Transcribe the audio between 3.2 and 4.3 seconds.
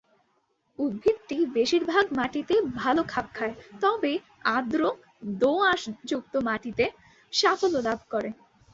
খায় তবে